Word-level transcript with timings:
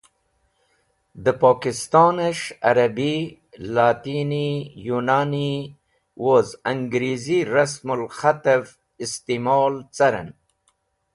De 1.23 1.31
Pokiston 1.41 2.15
es̃h 2.29 2.45
Arabi; 2.69 3.13
Latini-Younani 3.75 5.51
woz 6.23 6.47
Angreezi 6.71 7.39
rasmul 7.53 8.03
khatve 8.17 8.57
istimol 9.03 9.73
caren. 9.95 10.29